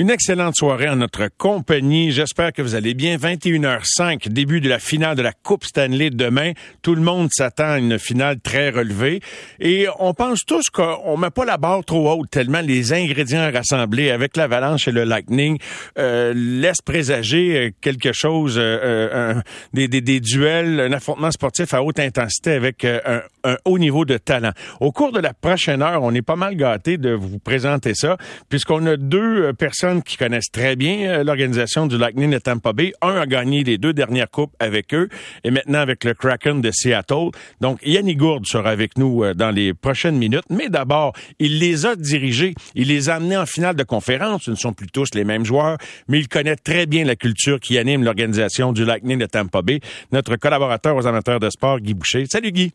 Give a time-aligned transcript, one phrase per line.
[0.00, 2.10] Une excellente soirée en notre compagnie.
[2.10, 3.18] J'espère que vous allez bien.
[3.18, 6.52] 21h05, début de la finale de la Coupe Stanley demain.
[6.80, 9.20] Tout le monde s'attend à une finale très relevée.
[9.58, 14.10] Et on pense tous qu'on met pas la barre trop haute tellement les ingrédients rassemblés
[14.10, 15.58] avec l'Avalanche et le Lightning
[15.98, 19.34] euh, laissent présager euh, quelque chose, euh, euh
[19.74, 23.78] des, des, des, duels, un affrontement sportif à haute intensité avec euh, un, un, haut
[23.78, 24.52] niveau de talent.
[24.80, 28.16] Au cours de la prochaine heure, on est pas mal gâté de vous présenter ça,
[28.48, 32.92] puisqu'on a deux personnes qui connaissent très bien euh, l'organisation du Lightning de Tampa Bay.
[33.02, 35.08] Un a gagné les deux dernières coupes avec eux
[35.42, 37.30] et maintenant avec le Kraken de Seattle.
[37.60, 40.44] Donc, Yannick Gourde sera avec nous euh, dans les prochaines minutes.
[40.50, 42.54] Mais d'abord, il les a dirigés.
[42.74, 44.44] Il les a amenés en finale de conférence.
[44.44, 47.58] Ce ne sont plus tous les mêmes joueurs, mais il connaît très bien la culture
[47.58, 49.80] qui anime l'organisation du Lightning de Tampa Bay.
[50.12, 52.26] Notre collaborateur aux amateurs de sport, Guy Boucher.
[52.26, 52.72] Salut Guy.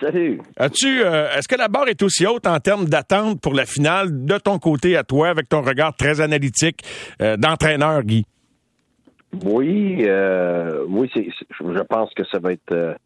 [0.00, 0.40] Salut.
[0.56, 4.24] As-tu, euh, est-ce que la barre est aussi haute en termes d'attente pour la finale
[4.24, 6.82] de ton côté à toi, avec ton regard très analytique
[7.20, 8.24] euh, d'entraîneur, Guy?
[9.44, 12.96] Oui, euh, oui, c'est, je pense que ça va être.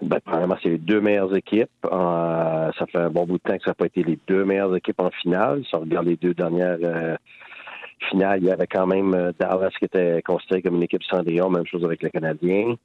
[0.00, 1.70] Ben, premièrement, c'est les deux meilleures équipes.
[1.82, 4.76] ça fait un bon bout de temps que ça n'a pas été les deux meilleures
[4.76, 5.62] équipes en finale.
[5.68, 7.18] Si on regarde les deux dernières
[8.10, 11.66] finales, il y avait quand même Dallas qui était considéré comme une équipe Cendrillon, même
[11.66, 12.76] chose avec les Canadiens.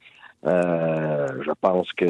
[0.46, 2.06] Euh, je pense que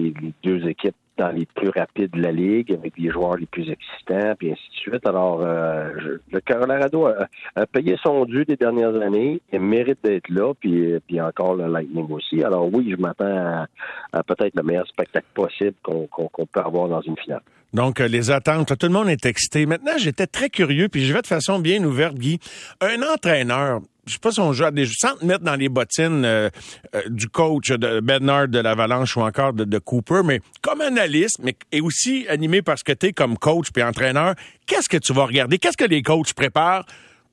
[0.00, 3.70] les deux équipes dans les plus rapides de la ligue, avec les joueurs les plus
[3.70, 5.06] excitants, puis ainsi de suite.
[5.06, 10.52] Alors, euh, le Colorado a, payé son dû des dernières années, il mérite d'être là,
[10.54, 12.42] puis, puis encore le Lightning aussi.
[12.42, 13.66] Alors oui, je m'attends
[14.12, 17.42] à, peut-être le meilleur spectacle possible qu'on peut avoir dans une finale.
[17.72, 19.66] Donc, euh, les attentes, tout le monde est excité.
[19.66, 22.38] Maintenant, j'étais très curieux, puis je vais de façon bien ouverte, Guy.
[22.80, 25.68] Un entraîneur, je sais pas si on joue à des sans te mettre dans les
[25.68, 26.48] bottines euh,
[26.94, 31.56] euh, du coach de Bernard de l'Avalanche ou encore de, Cooper, mais comme analyste, mais
[31.72, 34.34] et aussi animé parce que tu es comme coach puis entraîneur,
[34.66, 35.58] qu'est-ce que tu vas regarder?
[35.58, 36.84] Qu'est-ce que les coachs préparent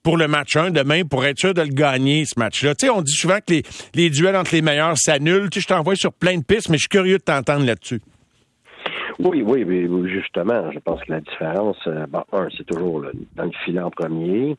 [0.02, 2.74] pour le match 1 demain pour être sûr de le gagner, ce match-là?
[2.74, 3.62] Tu sais, on dit souvent que
[3.94, 5.50] les, duels entre les meilleurs s'annulent.
[5.50, 8.00] Tu sais, je t'envoie sur plein de pistes, mais je suis curieux de t'entendre là-dessus.
[9.20, 11.78] Oui, oui, mais justement, je pense que la différence,
[12.08, 13.04] bon, un, c'est toujours
[13.36, 14.56] dans le filet en premier.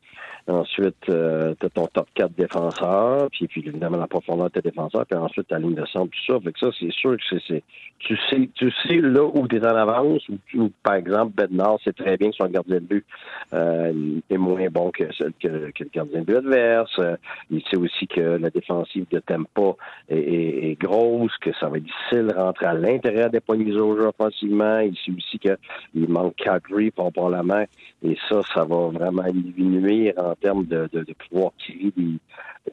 [0.47, 4.61] Ensuite, euh, tu as ton top 4 défenseurs, puis, puis évidemment la profondeur de tes
[4.61, 6.39] défenseurs, puis ensuite ta ligne de centre, tout ça.
[6.39, 7.63] Fait que ça, c'est sûr que c'est,
[7.97, 10.21] tu sais, tu sais là où tu es en avance,
[10.53, 13.05] ou, par exemple, Bednar c'est très bien que son gardien de but
[13.53, 15.05] euh, est moins bon que,
[15.41, 17.01] que, le gardien de but adverse.
[17.49, 19.75] Il sait aussi que la défensive de Tempa
[20.09, 23.97] est, est, grosse, que ça va être difficile de rentrer à l'intérieur des poignées au
[23.97, 24.77] jeu offensivement.
[24.77, 27.65] Il sait aussi qu'il manque Calgary probablement,
[28.03, 30.87] et ça, ça va vraiment diminuer en en termes de,
[31.29, 31.91] pouvoir tirer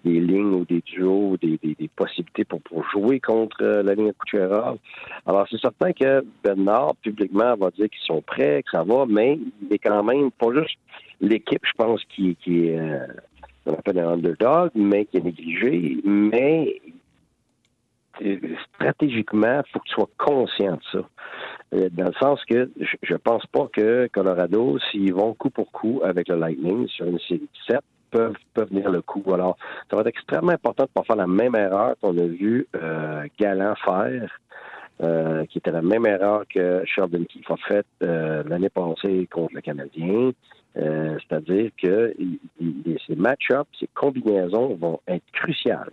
[0.04, 2.60] des, lignes ou des duos, des, des, possibilités pour,
[2.92, 4.78] jouer contre euh, la ligne Kucherov.
[5.26, 9.38] Alors, c'est certain que Bernard, publiquement, va dire qu'ils sont prêts, que ça va, mais
[9.62, 10.78] il est quand même pas juste
[11.20, 13.06] l'équipe, je pense, qui, est euh,
[13.66, 16.91] on appelle un underdog, mais qui est négligé, mais euh,
[18.74, 21.08] stratégiquement, il faut que tu sois conscient de ça.
[21.74, 25.72] Euh, dans le sens que je, ne pense pas que Colorado, s'ils vont coup pour
[25.72, 27.80] coup avec le Lightning sur une série de 7,
[28.12, 29.24] peuvent, peuvent venir le coup.
[29.32, 29.56] Alors,
[29.90, 32.66] ça va être extrêmement important de ne pas faire la même erreur qu'on a vu
[32.76, 34.30] euh, Galant faire.
[35.02, 39.54] Euh, qui était la même erreur que Sheldon Keefe a faite euh, l'année passée contre
[39.54, 40.30] le Canadien.
[40.74, 42.14] C'est-à-dire que
[43.06, 45.90] ces match-ups, ces combinaisons vont être cruciales.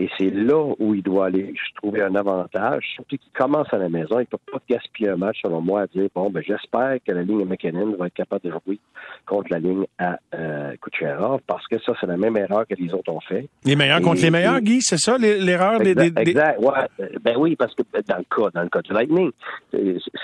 [0.00, 3.76] Et c'est là où il doit aller je trouver un avantage, surtout qu'il commence à
[3.76, 4.18] la maison.
[4.18, 7.12] Il ne peut pas gaspiller un match, selon moi, à dire bon, ben, j'espère que
[7.12, 8.78] la ligne à McKinnon va être capable de jouer
[9.26, 12.94] contre la ligne à euh, Kucherov, parce que ça, c'est la même erreur que les
[12.94, 13.50] autres ont fait.
[13.66, 17.08] Les meilleurs contre les meilleurs, Guy, c'est ça l'erreur des, des, Exact, ouais.
[17.22, 19.30] Ben oui, parce que dans le cas, dans le cas du Lightning,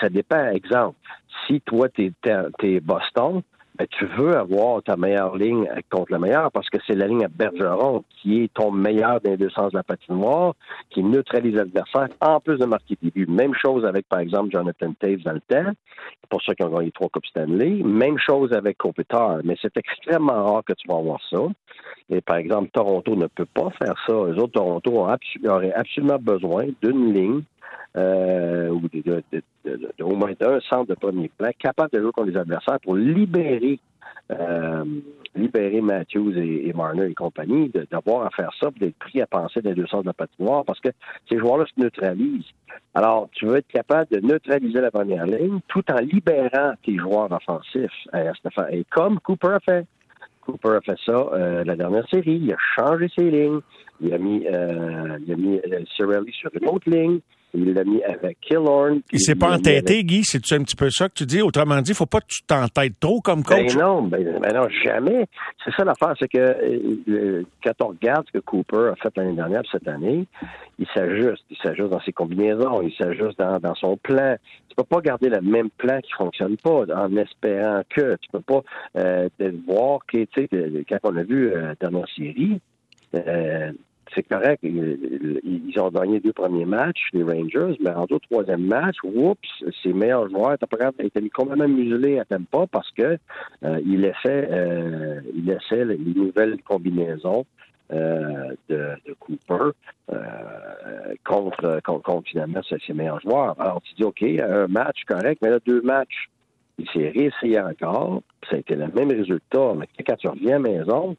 [0.01, 0.47] ça dépend.
[0.47, 0.97] Exemple,
[1.45, 2.11] si toi, tu
[2.63, 3.43] es Boston,
[3.77, 7.25] ben, tu veux avoir ta meilleure ligne contre le meilleur parce que c'est la ligne
[7.25, 10.53] à Bergeron qui est ton meilleur dans deux sens de la patinoire,
[10.89, 13.27] qui neutralise l'adversaire en plus de marquer des buts.
[13.27, 15.71] Même chose avec, par exemple, Jonathan Taves dans le temps,
[16.29, 17.83] pour ceux qui ont gagné trois Coupes Stanley.
[17.83, 21.39] Même chose avec Kopitar, mais c'est extrêmement rare que tu vas avoir ça.
[22.09, 24.13] Et par exemple, Toronto ne peut pas faire ça.
[24.13, 25.15] Les autres, Toronto ont
[25.49, 27.41] auraient absolument besoin d'une ligne
[27.95, 29.23] euh, ou de,
[30.01, 33.79] au moins d'un centre de premier plan capable de jouer contre les adversaires pour libérer
[34.31, 34.83] euh,
[35.35, 39.69] libérer Matthews et, Marner et compagnie, d'avoir à faire ça, d'être pris à penser dans
[39.69, 40.89] les deux sens de la patinoire, parce que
[41.29, 42.51] ces joueurs-là se neutralisent.
[42.95, 47.31] Alors, tu veux être capable de neutraliser la première ligne tout en libérant tes joueurs
[47.31, 47.91] offensifs.
[48.15, 48.31] Euh,
[48.71, 49.85] et comme Cooper a fait.
[50.41, 52.39] Cooper a fait ça la dernière série.
[52.41, 53.61] Il a changé ses lignes.
[53.99, 55.59] Il a mis, euh, il a mis
[55.95, 57.19] Cirelli sur une autre ligne.
[57.53, 59.01] Il l'a mis avec Killorn.
[59.11, 61.41] Il s'est pas entêté, Guy, c'est un petit peu ça que tu dis?
[61.41, 63.75] Autrement dit, il faut pas que tu t'entêtes trop comme coach.
[63.75, 65.25] Ben non, ben, ben non, jamais.
[65.63, 69.35] C'est ça l'affaire, c'est que euh, quand on regarde ce que Cooper a fait l'année
[69.35, 70.25] dernière cette année,
[70.79, 71.43] il s'ajuste.
[71.49, 74.35] Il s'ajuste dans ses combinaisons, il s'ajuste dans, dans, son plan.
[74.69, 78.17] Tu peux pas garder le même plan qui fonctionne pas en espérant que.
[78.21, 78.61] Tu peux pas
[78.97, 79.29] euh,
[79.67, 82.59] voir que, tu sais, quand on a vu euh, dans nos séries,
[83.15, 83.71] euh,
[84.15, 84.59] c'est correct.
[84.63, 89.39] Ils, ont gagné deux premiers matchs, les Rangers, mais en deux troisième match, oups,
[89.83, 90.53] ses meilleurs joueurs
[90.99, 93.17] étaient, complètement muselés à pas parce que euh,
[93.63, 93.79] euh,
[95.35, 97.45] ils laissaient les nouvelles combinaisons
[97.93, 99.71] euh, de, de, Cooper
[100.11, 100.17] euh,
[101.23, 103.55] contre, contre, finalement ses meilleurs joueurs.
[103.61, 106.29] Alors tu dis OK, un match correct, mais là deux matchs,
[106.77, 108.21] il s'est réessayé encore.
[108.49, 111.15] Ça a été le même résultat, mais quand tu reviens à maison,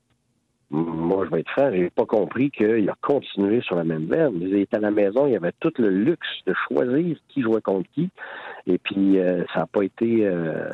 [0.70, 4.35] moi, je vais être franc, j'ai pas compris qu'il a continué sur la même veine.
[4.41, 7.88] Il était à la maison, il avait tout le luxe de choisir qui jouait contre
[7.94, 8.11] qui.
[8.67, 10.70] Et puis, euh, ça n'a pas été, euh,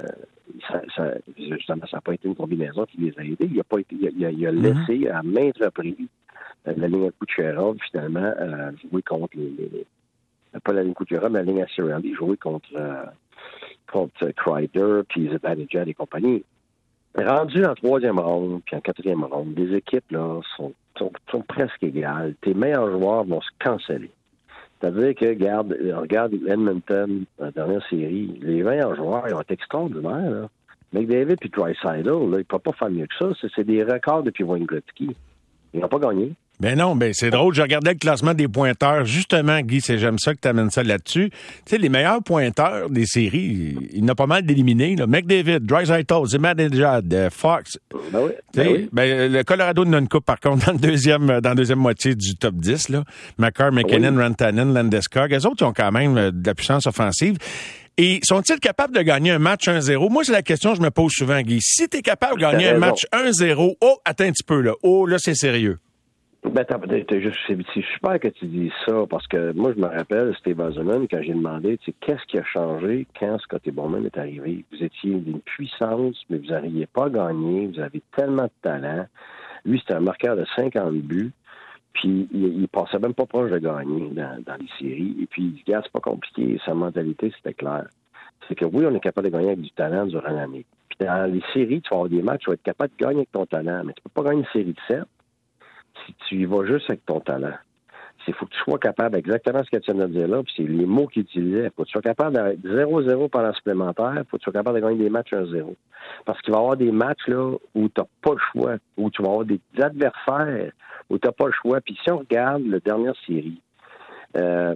[0.69, 3.49] ça, ça, justement, ça n'a pas été une combinaison qui les a aidés.
[3.53, 4.63] Il a pas été, il a, il a mhm.
[4.63, 6.09] laissé à maintes reprises
[6.67, 8.33] euh, la ligne Kucherov, finalement,
[8.91, 9.87] jouer contre les, les,
[10.65, 12.69] pas la ligne Kucherov, mais la ligne Cirelli, jouer contre,
[13.93, 16.43] contre Kreider, puis Zibanejad et compagnie.
[17.17, 22.35] Rendu en troisième ronde, puis en quatrième ronde, les équipes là sont, sont, presque égales.
[22.41, 24.11] Tes meilleurs joueurs vont se canceller.
[24.81, 30.31] C'est-à-dire que, regarde, regarde Edmonton, la dernière série, les meilleurs joueurs, ils ont été extraordinaires.
[30.31, 30.49] Là.
[30.93, 33.49] McDavid et Dreisaitl, là, ils ne peuvent pas faire mieux que ça.
[33.55, 35.15] C'est des records depuis Wayne Gretzky.
[35.73, 36.35] Ils n'ont pas gagné.
[36.61, 37.53] Ben non, ben c'est drôle.
[37.53, 39.05] Je regardais le classement des pointeurs.
[39.05, 41.31] Justement, Guy, c'est j'aime ça que tu amènes ça là-dessus.
[41.31, 41.37] Tu
[41.67, 44.95] sais, les meilleurs pointeurs des séries, il y en a pas mal d'éliminés.
[45.07, 47.79] McDavid, Drysdale, Zibanejad, euh, Fox.
[48.13, 48.89] Ben oui, ben oui.
[48.93, 52.15] Ben, le Colorado n'a une coupe, par contre, dans, le deuxième, dans la deuxième moitié
[52.15, 52.91] du top 10.
[52.91, 53.05] Là.
[53.39, 55.33] McCarr, McKinnon, Rantanen, Landeskog.
[55.33, 57.37] Les autres, ils ont quand même euh, de la puissance offensive.
[57.97, 60.11] Et sont-ils capables de gagner un match 1-0?
[60.11, 61.59] Moi, c'est la question que je me pose souvent, Guy.
[61.61, 64.73] Si tu es capable de gagner un match 1-0, oh, attends un petit peu, là.
[64.83, 65.79] Oh, là, c'est sérieux.
[66.55, 71.09] Ben, c'est super que tu dises ça, parce que moi, je me rappelle, Steve Eisenman,
[71.09, 74.65] quand j'ai demandé, tu sais, qu'est-ce qui a changé quand Scotty Bowman est arrivé?
[74.71, 79.05] Vous étiez d'une puissance, mais vous n'arriviez pas à gagner, vous avez tellement de talent.
[79.65, 81.33] Lui, c'était un marqueur de 50 buts,
[81.93, 85.17] puis il, il, passait même pas proche de gagner dans, les séries.
[85.23, 87.89] Et puis, il dit, c'est pas compliqué, sa mentalité, c'était clair.
[88.47, 90.65] C'est que oui, on est capable de gagner avec du talent durant l'année.
[90.89, 93.17] Puis dans les séries, tu vas avoir des matchs, tu vas être capable de gagner
[93.17, 95.03] avec ton talent, mais tu peux pas gagner une série de 7
[96.07, 97.55] si tu y vas juste avec ton talent.
[98.27, 100.55] Il faut que tu sois capable, exactement ce que tu viens de dire là, puis
[100.57, 101.65] c'est les mots qu'il utilisait.
[101.65, 104.45] Il faut que tu sois capable d'être 0-0 pendant le supplémentaire, il faut que tu
[104.45, 105.75] sois capable de gagner des matchs 1-0.
[106.25, 109.11] Parce qu'il va y avoir des matchs là où tu n'as pas le choix, où
[109.11, 110.73] tu vas avoir des adversaires
[111.11, 111.81] où tu n'as pas le choix.
[111.81, 113.61] Puis si on regarde la dernière série,
[114.37, 114.75] euh,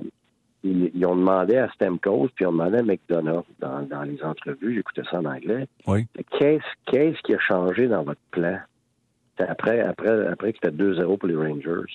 [0.65, 4.75] ils, ont demandé à Stemcoes, puis ils ont demandé à McDonough dans, dans les entrevues,
[4.75, 6.07] j'écoutais ça en anglais, oui.
[6.39, 8.59] qu'est-ce, qu'est-ce qui a changé dans votre plan?
[9.45, 11.93] Après, après, après que c'était 2-0 pour les Rangers.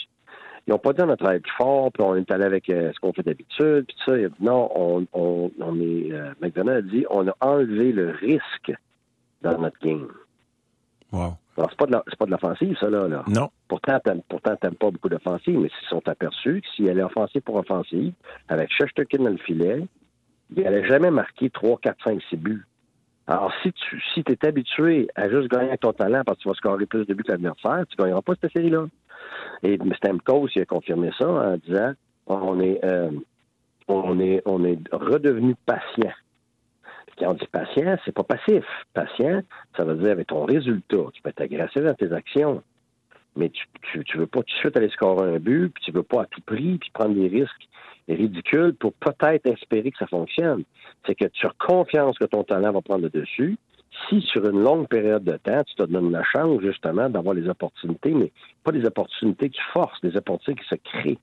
[0.66, 2.92] Ils n'ont pas dit on a travaillé plus fort, puis on est allé avec euh,
[2.94, 4.14] ce qu'on fait d'habitude, puis ça.
[4.40, 6.14] Non, on, on, on est.
[6.14, 8.74] Euh, McDonald a dit on a enlevé le risque
[9.42, 10.08] dans notre game.
[11.12, 11.34] Wow.
[11.58, 13.24] Alors, c'est pas de la, c'est pas de l'offensive, ça, là, là.
[13.28, 13.50] Non.
[13.68, 17.04] Pourtant, t'aimes, pourtant, t'aimes pas beaucoup d'offensive, mais s'ils sont aperçus que si elle est
[17.04, 18.14] offensive pour offensive,
[18.48, 19.86] avec Shesterkin dans le filet,
[20.56, 22.66] il n'allait jamais marquer 3, 4, 5, 6 buts.
[23.28, 26.50] Alors, si tu si es habitué à juste gagner avec ton talent parce que tu
[26.50, 28.86] vas scorer plus de buts que l'adversaire, tu ne gagneras pas cette série-là.
[29.64, 31.94] Et Stamkos, il a confirmé ça en disant
[32.28, 33.12] on est euh,
[33.88, 36.12] on est on est redevenu patient.
[37.18, 38.66] Quand on dit patient, c'est pas passif.
[38.94, 39.42] Patient,
[39.78, 40.98] ça veut dire avec ton résultat.
[41.14, 42.64] Tu peux être agressif dans tes actions.
[43.36, 45.92] Mais tu, tu, tu veux pas tout de suite aller scorer un but, puis tu
[45.92, 47.68] veux pas à tout prix, puis prendre des risques
[48.08, 50.64] ridicule pour peut-être espérer que ça fonctionne.
[51.06, 53.58] C'est que tu as confiance que ton talent va prendre le dessus.
[54.10, 57.48] Si sur une longue période de temps, tu te donnes la chance justement d'avoir les
[57.48, 58.32] opportunités, mais
[58.64, 61.20] pas des opportunités qui forcent, des opportunités qui se créent.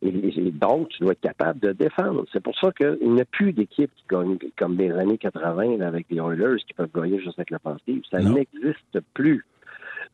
[0.00, 0.12] Et,
[0.52, 2.24] donc, tu dois être capable de défendre.
[2.32, 6.06] C'est pour ça qu'il n'y a plus d'équipes qui gagnent comme des années 80 avec
[6.08, 8.02] les Oilers qui peuvent gagner juste avec l'offensive.
[8.10, 9.44] Ça n'existe plus.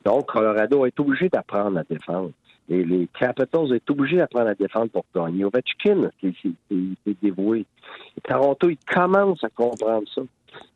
[0.04, 2.30] Donc, Colorado est obligé d'apprendre à défendre
[2.68, 5.44] les, les Capitals est obligé d'apprendre à défendre pour gagner.
[5.44, 7.66] Ovechkin est dévoué.
[8.16, 10.22] Et Toronto, il commence à comprendre ça.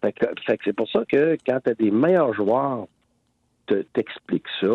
[0.02, 0.26] Fait que,
[0.64, 2.86] c'est pour ça que quand tu as des meilleurs joueurs
[3.92, 4.66] t'expliquent ça,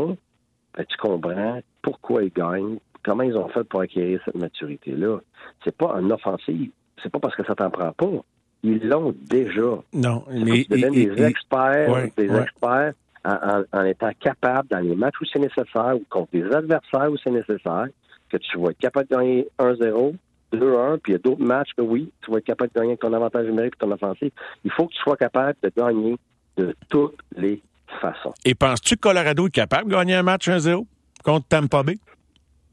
[0.76, 5.20] ben, tu comprends pourquoi ils gagnent, comment ils ont fait pour acquérir cette maturité-là.
[5.64, 6.72] C'est pas un offensive.
[7.02, 8.24] C'est pas parce que ça t'en prend pas.
[8.62, 9.80] Ils l'ont déjà.
[9.94, 10.64] Non, mais.
[10.70, 12.94] des experts, des experts
[13.26, 17.32] en, étant capable, dans les matchs où c'est nécessaire, ou contre des adversaires où c'est
[17.32, 17.88] nécessaire,
[18.30, 20.16] que tu vas être capable de gagner 1-0,
[20.54, 22.92] 2-1, puis il y a d'autres matchs que oui, tu vas être capable de gagner
[22.92, 24.32] avec ton avantage numérique et ton offensive.
[24.64, 26.18] Il faut que tu sois capable de gagner
[26.58, 27.62] de toutes les
[28.02, 28.34] façons.
[28.46, 30.86] Et penses-tu que Colorado est capable de gagner un match 1-0
[31.24, 32.00] contre Tampa Bay?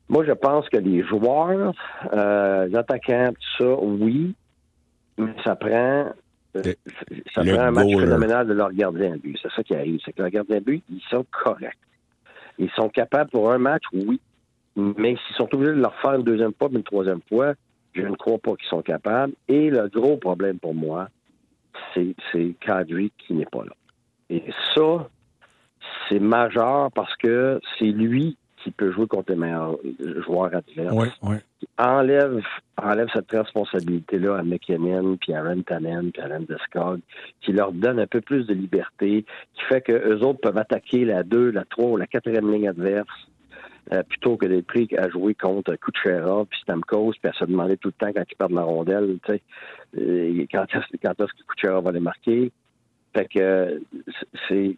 [0.09, 1.73] Moi, je pense que les joueurs,
[2.13, 4.35] euh, les attaquants, tout ça, oui,
[5.17, 6.07] mais ça prend
[6.57, 6.63] euh,
[7.35, 9.39] ça prend un match phénoménal de leur gardien à but.
[9.41, 10.01] C'est ça qui arrive.
[10.05, 11.79] C'est que leur gardien à but, ils sont corrects.
[12.59, 14.21] Ils sont capables pour un match, oui.
[14.77, 17.55] Mais s'ils sont obligés de leur faire une deuxième fois, une troisième fois,
[17.93, 19.33] je ne crois pas qu'ils sont capables.
[19.49, 21.09] Et le gros problème pour moi,
[21.95, 22.15] c'est
[22.61, 23.73] Kadri qui n'est pas là.
[24.29, 25.09] Et ça,
[26.09, 29.77] c'est majeur parce que c'est lui qui peut jouer contre les meilleurs
[30.25, 31.19] joueurs adverses.
[31.23, 31.37] Oui.
[31.79, 32.43] Enlève,
[32.77, 37.01] enlève cette responsabilité-là à McKinnon, puis à Rantanen, puis à Landeskog,
[37.41, 39.25] qui leur donne un peu plus de liberté,
[39.55, 43.09] qui fait qu'eux autres peuvent attaquer la 2, la 3 ou la quatrième ligne adverse.
[43.93, 47.77] Euh, plutôt que d'être pris à jouer contre Kuchera puis Stamkos puis à se demander
[47.77, 49.43] tout le temps quand ils perdent la rondelle, tu sais,
[49.99, 52.53] euh, quand est-ce que Kuchera va les marquer.
[53.17, 53.83] Fait que
[54.49, 54.77] c'est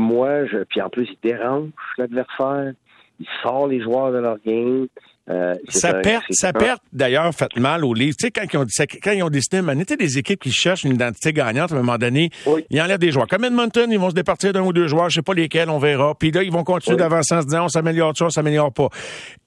[0.00, 2.72] moi, je, puis en plus, il dérange l'adversaire,
[3.20, 4.86] il sort les joueurs de leur game.
[5.28, 8.16] Euh, ça perd, ça perd d'ailleurs fait mal au livre.
[8.18, 8.66] Tu sais, quand ils ont,
[9.00, 11.98] quand ils ont décidé, man, des équipes qui cherchent une identité gagnante à un moment
[11.98, 12.30] donné,
[12.70, 13.28] ils enlèvent des joueurs.
[13.28, 15.78] Comme Edmonton, ils vont se départir d'un ou deux joueurs, je sais pas lesquels, on
[15.78, 16.14] verra.
[16.18, 18.88] Puis là, ils vont continuer d'avancer en se disant, on s'améliore ça, on s'améliore pas.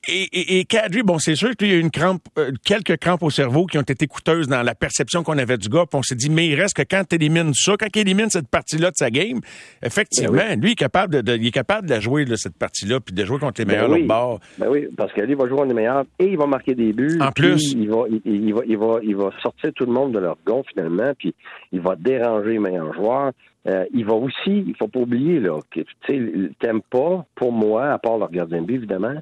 [0.08, 3.24] Et, et, et Kadri, bon, c'est sûr qu'il y a une crampe, euh, quelques crampes
[3.24, 5.86] au cerveau qui ont été coûteuses dans la perception qu'on avait du gars.
[5.90, 8.30] Puis on s'est dit, mais il reste que quand tu élimines ça, quand il élimine
[8.30, 9.40] cette partie-là de sa game,
[9.82, 12.58] effectivement, ben lui, il est capable de, il est capable de la jouer, là, cette
[12.58, 14.04] partie-là, puis de jouer contre les meilleurs ben oui.
[14.04, 14.40] bord.
[14.58, 16.76] Ben oui, parce que lui, il va jouer contre les meilleurs et il va marquer
[16.76, 17.20] des buts.
[17.22, 17.72] En plus.
[17.72, 20.64] Il va, il, va, il, va, il va sortir tout le monde de leur gond,
[20.70, 21.34] finalement, puis
[21.72, 23.32] il va déranger les meilleurs joueurs.
[23.66, 27.92] Euh, il va aussi, il faut pas oublier, là, que, tu sais, pas, pour moi,
[27.92, 29.16] à part leur gardien de but, évidemment,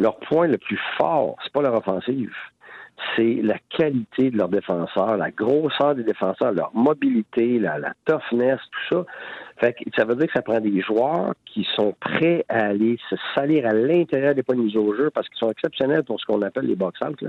[0.00, 2.32] leur point le plus fort, c'est pas leur offensive,
[3.16, 8.58] c'est la qualité de leurs défenseurs, la grosseur des défenseurs, leur mobilité, la, la toughness,
[8.70, 9.06] tout ça.
[9.58, 12.98] Fait que ça veut dire que ça prend des joueurs qui sont prêts à aller
[13.10, 16.18] se salir à l'intérieur des points de mise au jeu parce qu'ils sont exceptionnels pour
[16.18, 17.22] ce qu'on appelle les box-out,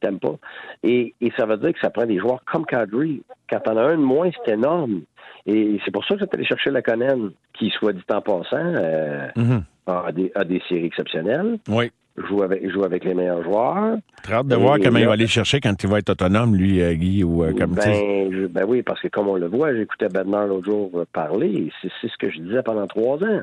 [0.00, 0.34] t'aimes pas.
[0.82, 3.22] Et, et, ça veut dire que ça prend des joueurs comme Kadri.
[3.48, 5.02] Quand on a un de moins, c'est énorme.
[5.46, 8.56] Et c'est pour ça que tu allé chercher la Conan, qui, soit dit en passant,
[8.56, 9.62] euh, mm-hmm.
[9.86, 11.58] a, des, a des séries exceptionnelles.
[11.68, 11.92] Oui
[12.26, 13.98] joue avec, joue avec les meilleurs joueurs.
[14.22, 16.80] Très hâte de voir comment il va aller chercher quand il va être autonome, lui,
[16.80, 19.74] euh, Guy, ou euh, comme ben, je, ben oui, parce que comme on le voit,
[19.74, 23.42] j'écoutais Bednar l'autre jour euh, parler, c'est ce que je disais pendant trois ans.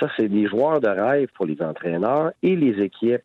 [0.00, 3.22] Ça, c'est des joueurs de rêve pour les entraîneurs et les équipes.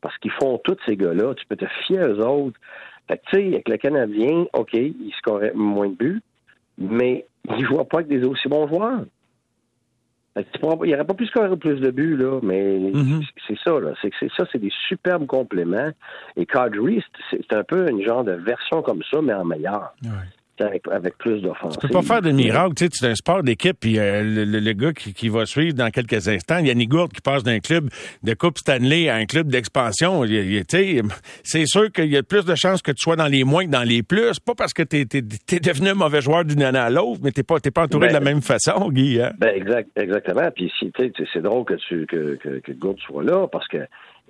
[0.00, 1.34] Parce qu'ils font tous ces gars-là.
[1.34, 2.60] Tu peux te fier aux autres.
[3.08, 6.22] Fait que, tu sais, avec le Canadien, OK, il scorait moins de buts,
[6.76, 9.04] mais il ne joue pas avec des aussi bons joueurs.
[10.40, 13.26] Il n'y aurait pas pu scorer plus de buts, là, mais mm-hmm.
[13.46, 13.92] c'est ça, là.
[14.00, 15.90] C'est ça, c'est des superbes compléments.
[16.36, 19.92] Et Kadri, c'est un peu une genre de version comme ça, mais en meilleur
[20.60, 21.78] avec, plus d'offensive.
[21.80, 22.74] Tu peux pas faire de miracle.
[22.74, 23.76] Tu sais, c'est un sport d'équipe.
[23.78, 27.60] Puis euh, le, gars qui, va suivre dans quelques instants, Yannick Gourde qui passe d'un
[27.60, 27.88] club
[28.22, 30.24] de Coupe Stanley à un club d'expansion.
[31.42, 33.70] C'est sûr qu'il y a plus de chances que tu sois dans les moins que
[33.70, 34.38] dans les plus.
[34.40, 37.42] Pas parce que tu es, devenu un mauvais joueur d'une année à l'autre, mais tu
[37.42, 39.20] pas, pas entouré de la ben, même façon, Guy.
[39.20, 39.32] Hein?
[39.38, 40.48] Ben exact, exactement.
[40.54, 40.92] Puis si,
[41.32, 43.78] c'est drôle que, tu, que, que, que Gourde soit là parce que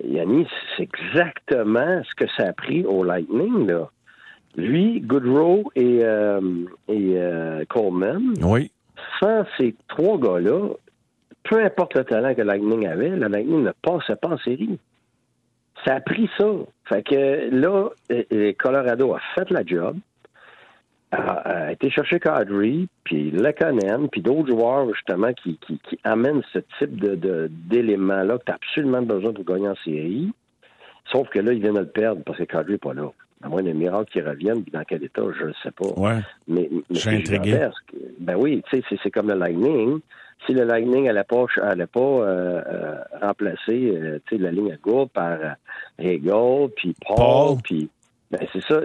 [0.03, 3.89] Yannick, c'est exactement ce que ça a pris au Lightning, là.
[4.59, 6.39] Lui, Goodrow et, euh,
[6.87, 8.71] et euh, Coleman, oui.
[9.19, 10.69] sans ces trois gars-là,
[11.43, 14.77] peu importe le talent que Lightning avait, la Lightning ne passait pas en série.
[15.85, 16.45] Ça a pris ça.
[16.85, 19.97] Fait que là, euh, Colorado a fait la job,
[21.11, 26.59] a, été chercher Kadri, puis Lekonen, puis d'autres joueurs justement qui, qui, qui, amènent ce
[26.77, 30.31] type de, d'éléments-là que tu as absolument besoin pour gagner en série.
[31.11, 33.11] Sauf que là, ils viennent de le perdre parce que Kadri n'est pas là
[33.41, 35.87] à moins d'un miracle qui revienne, puis dans quel état, je ne sais pas.
[35.97, 36.19] Ouais.
[36.47, 37.69] Mais, mais je suis intrigué.
[38.19, 39.99] Ben oui, tu sais, c'est comme le Lightning.
[40.45, 45.09] Si le Lightning n'allait pas, allait pas euh, euh, remplacer euh, la ligne à gauche
[45.13, 45.51] par euh,
[45.97, 47.89] Hegel, puis Paul, puis
[48.31, 48.79] ben, c'est ça.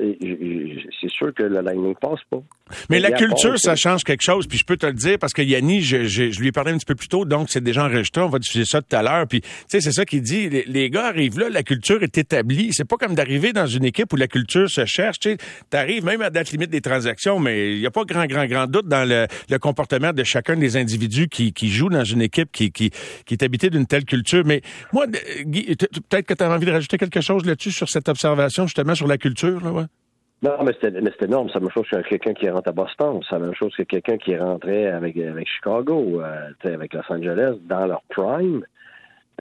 [1.01, 2.43] C'est sûr que le Lightning passe pas.
[2.89, 4.47] Mais la culture, ça change quelque chose.
[4.47, 6.73] Puis je peux te le dire parce que Yanni, je, je, je lui ai parlé
[6.73, 8.23] un petit peu plus tôt, donc c'est déjà enregistré.
[8.23, 9.27] On va diffuser ça tout à l'heure.
[9.27, 10.49] Puis tu sais, c'est ça qu'il dit.
[10.49, 12.71] Les, gars arrivent là, la culture est établie.
[12.73, 15.19] C'est pas comme d'arriver dans une équipe où la culture se cherche.
[15.21, 15.37] Tu
[15.75, 18.67] arrives même à date limite des transactions, mais il y a pas grand, grand, grand
[18.67, 22.51] doute dans le, le comportement de chacun des individus qui, qui jouent dans une équipe
[22.51, 22.91] qui, qui,
[23.27, 24.43] qui est habitée d'une telle culture.
[24.47, 24.63] Mais
[24.95, 25.07] moi,
[25.43, 28.95] Guy, peut-être que tu as envie de rajouter quelque chose là-dessus sur cette observation justement
[28.95, 29.34] sur la culture
[30.45, 31.49] non, mais c'était énorme.
[31.49, 33.21] C'est la même chose que quelqu'un qui rentre à Boston.
[33.27, 37.57] C'est la même chose que quelqu'un qui rentrait avec, avec Chicago, euh, avec Los Angeles,
[37.63, 38.63] dans leur prime.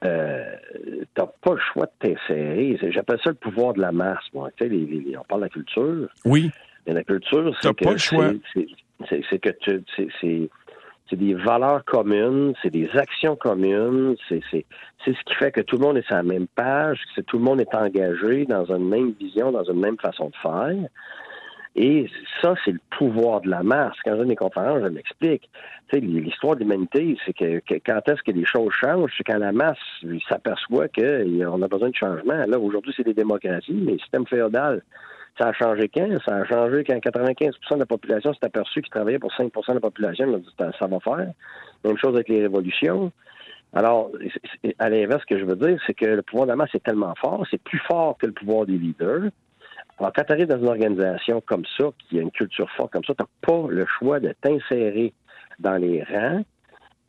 [0.06, 0.56] euh,
[1.14, 2.78] t'as pas le choix de t'insérer.
[2.92, 4.50] J'appelle ça le pouvoir de la masse, moi.
[4.58, 6.08] Sais, on parle de la culture.
[6.24, 6.52] Oui.
[6.88, 7.84] Mais la culture, c'est que.
[7.84, 8.32] pas le choix.
[9.10, 10.50] C'est que tu.
[11.10, 15.86] C'est des valeurs communes, c'est des actions communes, c'est ce qui fait que tout le
[15.86, 19.12] monde est sur la même page, que tout le monde est engagé dans une même
[19.20, 20.90] vision, dans une même façon de faire.
[21.76, 22.08] Et
[22.42, 23.96] ça, c'est le pouvoir de la masse.
[24.06, 25.42] Quand je donne mes conférences, je sais,
[26.00, 29.80] l'histoire de l'humanité, c'est que, quand est-ce que les choses changent, c'est quand la masse
[30.30, 32.46] s'aperçoit qu'on a besoin de changement.
[32.48, 34.84] Là, aujourd'hui, c'est des démocraties, mais le système féodal,
[35.38, 36.08] ça a changé quand?
[36.26, 39.74] Ça a changé quand 95% de la population s'est aperçu qu'ils travaillaient pour 5% de
[39.74, 40.42] la population.
[40.58, 41.32] ça va faire.
[41.84, 43.12] Même chose avec les révolutions.
[43.74, 44.12] Alors,
[44.78, 46.84] à l'inverse, ce que je veux dire, c'est que le pouvoir de la masse est
[46.84, 49.32] tellement fort, c'est plus fort que le pouvoir des leaders.
[49.98, 53.04] Alors, quand tu arrives dans une organisation comme ça, qui a une culture forte comme
[53.04, 55.14] ça, tu n'as pas le choix de t'insérer
[55.60, 56.44] dans les rangs.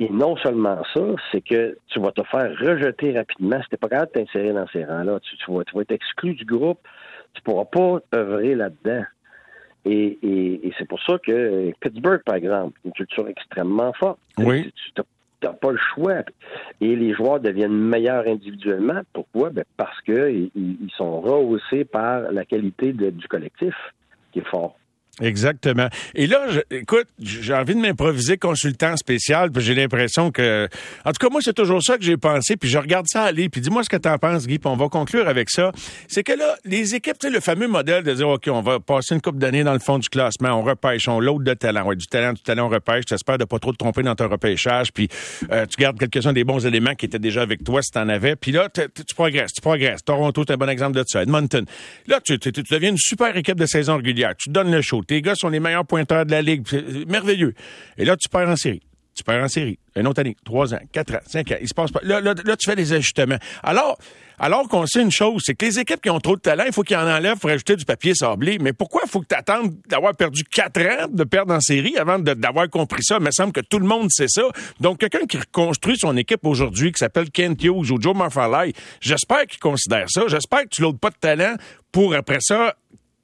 [0.00, 3.88] Et non seulement ça, c'est que tu vas te faire rejeter rapidement si tu pas
[3.88, 5.20] capable de t'insérer dans ces rangs-là.
[5.20, 6.80] Tu, vas, être exclu du groupe.
[7.34, 9.04] Tu ne pourras pas œuvrer là-dedans.
[9.84, 14.18] Et, c'est pour ça que Pittsburgh, par exemple, une culture extrêmement forte.
[14.38, 14.72] Oui.
[14.94, 15.02] Tu,
[15.42, 16.22] n'as pas le choix.
[16.80, 19.02] Et les joueurs deviennent meilleurs individuellement.
[19.12, 19.50] Pourquoi?
[19.50, 23.74] Ben parce qu'ils ils sont rehaussés par la qualité du collectif
[24.32, 24.78] qui est fort.
[25.20, 25.88] Exactement.
[26.14, 30.68] Et là, écoute, j'ai envie de m'improviser consultant spécial, puis j'ai l'impression que,
[31.04, 33.48] en tout cas, moi, c'est toujours ça que j'ai pensé, puis je regarde ça aller,
[33.48, 35.70] puis dis-moi ce que t'en penses, Guy, puis on va conclure avec ça.
[36.08, 38.80] C'est que là, les équipes, tu sais, le fameux modèle de dire, OK, on va
[38.80, 41.86] passer une coupe d'années dans le fond du classement, on repêche, on l'autre de talent,
[41.86, 44.28] ouais, du talent, du talent, on repêche, t'espères de pas trop te tromper dans ton
[44.28, 45.08] repêchage, puis
[45.52, 48.34] euh, tu gardes quelques-uns des bons éléments qui étaient déjà avec toi si t'en avais,
[48.34, 50.02] puis là, tu progresses, tu progresses.
[50.04, 51.22] Toronto, c'est un bon exemple de ça.
[51.22, 51.64] Edmonton.
[52.08, 54.34] Là, tu, tu deviens une super équipe de saison régulière.
[54.36, 56.66] Tu donnes le show tes gars sont les meilleurs pointeurs de la Ligue.
[57.06, 57.54] Merveilleux.
[57.96, 58.82] Et là, tu perds en série.
[59.14, 59.78] Tu perds en série.
[59.96, 61.56] Une autre année, trois ans, quatre ans, cinq ans.
[61.60, 61.86] Il se pas.
[62.02, 63.38] Là, là, tu fais des ajustements.
[63.62, 63.96] Alors,
[64.38, 66.72] alors qu'on sait une chose, c'est que les équipes qui ont trop de talent, il
[66.72, 68.58] faut qu'ils en enlèvent pour ajouter du papier sablé.
[68.58, 72.18] Mais pourquoi faut que tu attendes d'avoir perdu quatre ans de perdre en série avant
[72.18, 73.18] d'avoir compris ça?
[73.20, 74.42] Il me semble que tout le monde sait ça.
[74.80, 79.46] Donc, quelqu'un qui reconstruit son équipe aujourd'hui, qui s'appelle Kent Hughes ou Joe Marfalai, j'espère
[79.46, 80.22] qu'il considère ça.
[80.26, 81.54] J'espère que tu l'autres pas de talent
[81.92, 82.74] pour, après ça,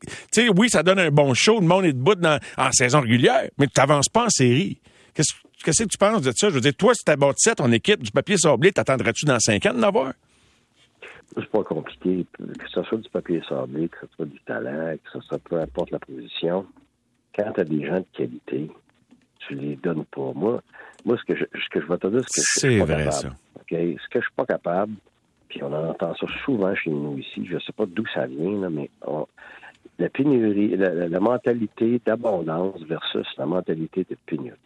[0.06, 3.00] tu sais, oui, ça donne un bon show, le monde est debout dans, en saison
[3.00, 4.80] régulière, mais tu n'avances pas en série.
[5.14, 6.48] Qu'est-ce que tu penses de ça?
[6.48, 9.66] Je veux dire, toi, si tu bâtissais ton équipe du papier sablé, t'attendrais-tu dans cinq
[9.66, 10.12] ans de l'avoir?
[11.36, 12.26] C'est pas compliqué.
[12.38, 15.60] Que ce soit du papier sablé, que ce soit du talent, que ce soit peu
[15.60, 16.66] importe la position,
[17.36, 18.70] quand tu as des gens de qualité,
[19.46, 20.32] tu les donnes pas.
[20.34, 20.62] Moi,
[21.04, 22.84] moi ce, que je, ce que je vais te dire, c'est que je suis pas
[22.84, 23.12] vrai, capable.
[23.12, 23.36] Ça.
[23.68, 24.92] Ce que je suis pas capable,
[25.48, 28.70] puis on entend ça souvent chez nous ici, je sais pas d'où ça vient, là,
[28.70, 28.90] mais
[30.00, 34.58] la pénurie, la, mentalité d'abondance versus la mentalité de pénurie.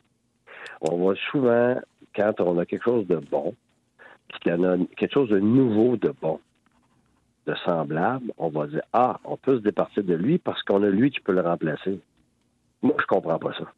[0.80, 1.76] On voit souvent,
[2.14, 3.54] quand on a quelque chose de bon,
[4.40, 6.40] qu'il y en a quelque chose de nouveau de bon,
[7.46, 10.88] de semblable, on va dire Ah, on peut se départir de lui parce qu'on a
[10.88, 12.00] lui qui peut le remplacer.
[12.82, 13.72] Moi, je comprends pas ça.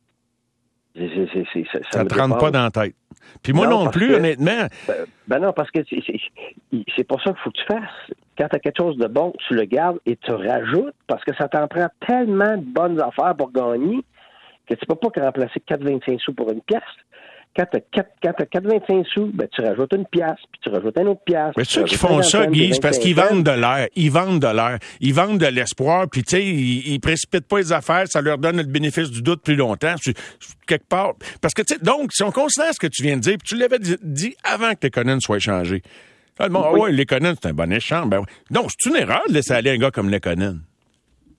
[1.90, 2.94] Ça ne te rentre pas dans la tête.
[3.42, 4.66] Puis moi non, plus, honnêtement.
[4.86, 4.94] Ben,
[5.28, 8.16] ben, non, parce que c'est pas ça qu'il faut que tu fasses.
[8.38, 11.34] Quand tu as quelque chose de bon, tu le gardes et tu rajoutes parce que
[11.36, 14.02] ça t'en prend tellement de bonnes affaires pour gagner
[14.68, 16.82] que tu peux pas remplacer 4,25 sous pour une pièce.
[17.56, 17.78] Quand tu
[18.28, 21.52] as 4,25 sous, ben, tu rajoutes une pièce, puis tu rajoutes une autre pièce.
[21.56, 23.88] Mais ceux qui font ça, Guy, c'est parce qu'ils vendent de l'air.
[23.96, 24.78] Ils vendent de l'air.
[25.00, 28.36] Ils vendent de l'espoir, puis tu sais, ils, ils, précipitent pas les affaires, ça leur
[28.36, 29.94] donne le bénéfice du doute plus longtemps.
[30.66, 31.14] quelque part.
[31.40, 33.48] Parce que, tu sais, donc, si on considère ce que tu viens de dire, puis
[33.48, 35.82] tu l'avais dit avant que l'économie soit changée.
[36.38, 36.80] Ah, bon, oui.
[36.94, 38.08] ouais, c'est un bon échange.
[38.08, 40.60] Ben, donc, c'est une erreur de laisser aller un gars comme l'économie.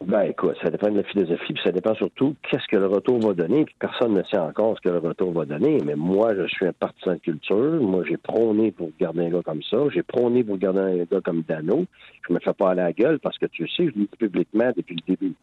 [0.05, 3.19] Ben écoute, ça dépend de la philosophie, puis ça dépend surtout qu'est-ce que le retour
[3.19, 5.79] va donner, personne ne sait encore ce que le retour va donner.
[5.83, 7.81] Mais moi, je suis un partisan de culture.
[7.81, 9.77] Moi, j'ai prôné pour garder un gars comme ça.
[9.91, 11.85] J'ai prôné pour garder un gars comme Dano.
[12.27, 14.95] Je me fais pas à la gueule parce que tu sais, je dis publiquement depuis
[14.95, 15.33] le début.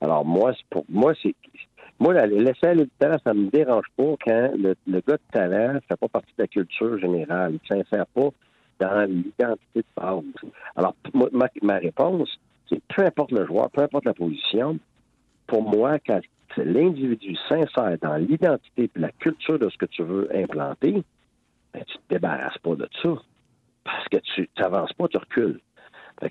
[0.00, 1.34] Alors moi, pour moi, c'est
[1.98, 5.96] moi, aller du talent, ça me dérange pas quand le, gars de talent ne fait
[5.96, 7.52] pas partie de la culture générale.
[7.54, 8.28] Il ne s'insère pas
[8.78, 10.22] dans l'identité de base.
[10.76, 10.94] Alors,
[11.62, 12.38] ma, réponse, c'est
[12.88, 14.78] peu importe le joueur, peu importe la position,
[15.46, 16.20] pour moi, quand
[16.56, 21.02] l'individu sincère dans l'identité et la culture de ce que tu veux implanter,
[21.72, 23.14] ben, tu te débarrasses pas de ça.
[23.84, 25.60] Parce que tu n'avances pas, tu recules.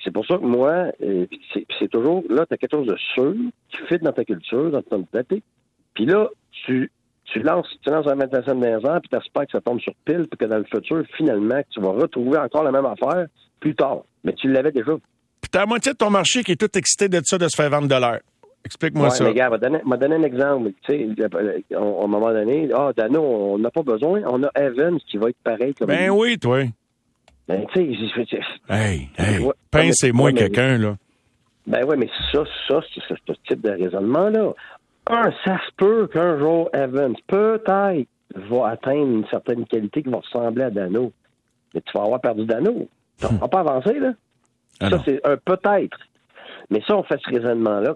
[0.03, 1.27] C'est pour ça que moi, euh,
[1.79, 3.35] c'est toujours, là, tu as quelque chose de sûr
[3.69, 5.43] qui fit dans ta culture, dans ton identité.
[5.93, 6.91] Puis là, tu,
[7.25, 9.93] tu lances, tu lances un 25 dans ans, puis tu espères que ça tombe sur
[10.03, 13.27] pile, puis que dans le futur, finalement, tu vas retrouver encore la même affaire
[13.59, 14.01] plus tard.
[14.23, 14.93] Mais tu l'avais déjà.
[15.45, 17.55] Puis t'as la moitié de ton marché qui est tout excité de ça, de se
[17.55, 18.19] faire vendre de.
[18.65, 19.25] Explique-moi ça.
[19.25, 20.71] Mais gars, m'a donné, un exemple.
[20.81, 24.23] Tu sais, à un moment donné, ah, Dano, on n'a pas besoin.
[24.25, 26.63] On a Evans qui va être pareil comme Ben oui, toi.
[27.47, 30.95] Ben, tu sais, hey, hey, pince c'est moins quelqu'un, là.
[31.67, 34.51] Ben oui, mais ça, ça, c'est ce type de raisonnement-là.
[35.11, 38.09] Un, ça se peut qu'un jour Evans, peut-être,
[38.49, 41.11] va atteindre une certaine qualité qui va ressembler à Dano.
[41.75, 42.87] Mais tu vas avoir perdu Dano.
[43.19, 44.13] Tu vas pas avancer, là.
[44.81, 45.97] Ça, c'est un peut-être.
[46.69, 47.95] Mais ça, on fait ce raisonnement-là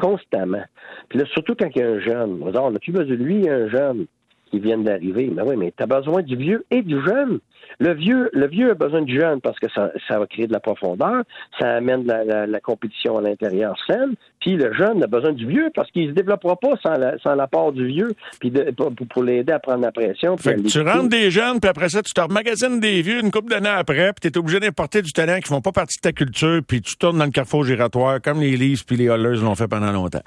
[0.00, 0.64] constamment.
[1.08, 2.40] Puis là, surtout quand il y a un jeune.
[2.42, 4.06] On plus besoin de lui, un jeune
[4.50, 5.30] qui vient d'arriver?
[5.34, 7.40] Mais oui, mais tu as besoin du vieux et du jeune.
[7.78, 10.52] Le vieux, le vieux a besoin du jeune parce que ça, ça va créer de
[10.52, 11.22] la profondeur,
[11.58, 14.14] ça amène la, la, compétition à l'intérieur saine.
[14.40, 17.34] Puis le jeune a besoin du vieux parce qu'il se développera pas sans, la, sans
[17.34, 20.36] l'apport du vieux, puis pour, pour l'aider à prendre la pression.
[20.36, 23.30] Fait que tu rentres des jeunes, puis après ça, tu te remagasines des vieux une
[23.30, 26.02] couple d'années après, puis tu es obligé d'importer du talent qui font pas partie de
[26.02, 29.42] ta culture, puis tu tournes dans le carrefour giratoire comme les Leafs puis les Hollers
[29.42, 30.22] l'ont fait pendant longtemps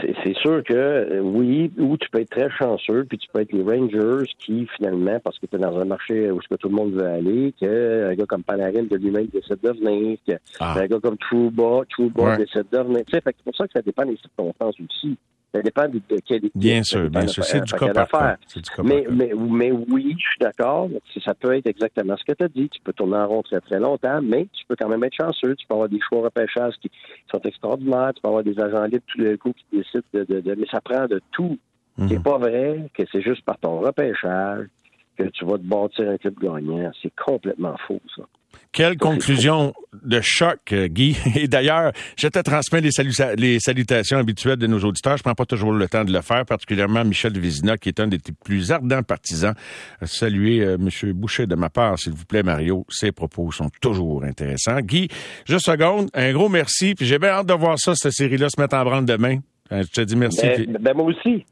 [0.00, 3.52] c'est sûr que euh, oui, ou tu peux être très chanceux, puis tu peux être
[3.52, 6.68] les Rangers qui, finalement, parce que tu es dans un marché où ce que tout
[6.68, 10.86] le monde veut aller, qu'un gars comme Panarin de lui-même décide de venir, qu'un ah.
[10.88, 13.02] gars comme Trouba, Trouba décide de venir.
[13.10, 15.18] c'est pour ça que ça dépend des circonstances aussi.
[15.54, 17.44] Ça dépend de, de quelle Bien sûr, bien sûr.
[17.44, 18.36] C'est du cas par cas.
[18.82, 20.88] Mais, mais, mais oui, je suis d'accord.
[21.24, 22.68] Ça peut être exactement ce que tu as dit.
[22.68, 25.54] Tu peux tourner en rond très, très longtemps, mais tu peux quand même être chanceux.
[25.54, 26.90] Tu peux avoir des choix repêchage qui
[27.30, 28.10] sont extraordinaires.
[28.16, 30.80] Tu peux avoir des agents libres tout le coup qui décident de, de, Mais ça
[30.80, 31.56] prend de tout.
[31.96, 32.22] C'est mhm.
[32.24, 34.66] pas vrai que c'est juste par ton repêchage
[35.16, 36.90] que tu vas te bâtir un club gagnant.
[37.02, 38.24] C'est complètement faux, ça.
[38.72, 39.72] Quelle conclusion
[40.02, 41.16] de choc, euh, Guy.
[41.36, 42.90] Et d'ailleurs, je te transmets les,
[43.36, 45.16] les, salutations habituelles de nos auditeurs.
[45.16, 48.08] Je prends pas toujours le temps de le faire, particulièrement Michel Vizina, qui est un
[48.08, 49.54] des plus ardents partisans.
[50.02, 51.12] Saluez euh, M.
[51.12, 52.84] Boucher de ma part, s'il vous plaît, Mario.
[52.88, 54.80] Ses propos sont toujours intéressants.
[54.80, 55.08] Guy,
[55.46, 56.94] juste seconde, un gros merci.
[56.96, 59.38] Puis j'ai bien hâte de voir ça, cette série-là, se mettre en branle demain.
[59.72, 60.42] Euh, je te dis merci.
[60.42, 61.44] Ben, ben moi aussi.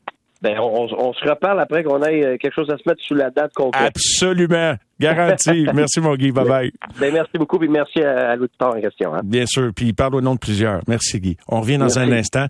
[0.42, 3.14] Ben, on, on, se reparle après qu'on ait euh, quelque chose à se mettre sous
[3.14, 3.92] la date concrète.
[3.94, 4.74] Absolument.
[4.98, 5.66] Garanti.
[5.74, 6.32] merci, mon Guy.
[6.32, 6.72] Bye-bye.
[6.98, 9.14] Ben, merci beaucoup, et merci à, l'auditeur en question.
[9.14, 9.20] Hein.
[9.22, 9.70] Bien sûr.
[9.74, 10.80] Puis il parle au nom de plusieurs.
[10.88, 11.36] Merci, Guy.
[11.48, 12.46] On revient dans un instant.